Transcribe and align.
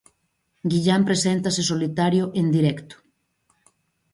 Guillán 0.71 1.01
preséntase 1.09 1.61
solitario 1.71 2.25
en 2.39 2.45
directo. 2.55 2.95